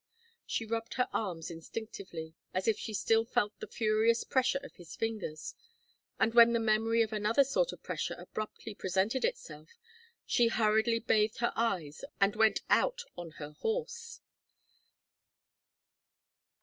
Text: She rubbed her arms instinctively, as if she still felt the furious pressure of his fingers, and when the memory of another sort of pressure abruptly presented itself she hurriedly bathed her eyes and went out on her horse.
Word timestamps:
She 0.47 0.65
rubbed 0.65 0.95
her 0.95 1.07
arms 1.13 1.51
instinctively, 1.51 2.33
as 2.55 2.67
if 2.67 2.79
she 2.79 2.91
still 2.91 3.23
felt 3.23 3.59
the 3.59 3.67
furious 3.67 4.23
pressure 4.23 4.57
of 4.63 4.77
his 4.77 4.95
fingers, 4.95 5.53
and 6.19 6.33
when 6.33 6.53
the 6.53 6.59
memory 6.59 7.03
of 7.03 7.13
another 7.13 7.43
sort 7.43 7.71
of 7.71 7.83
pressure 7.83 8.15
abruptly 8.17 8.73
presented 8.73 9.23
itself 9.23 9.77
she 10.25 10.47
hurriedly 10.47 10.97
bathed 10.97 11.37
her 11.37 11.53
eyes 11.55 12.03
and 12.19 12.35
went 12.35 12.61
out 12.67 13.03
on 13.15 13.33
her 13.37 13.51
horse. 13.51 14.21